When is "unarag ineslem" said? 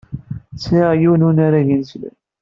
1.27-2.15